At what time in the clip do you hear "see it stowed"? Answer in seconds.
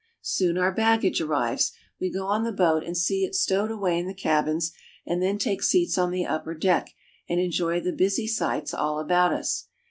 2.97-3.69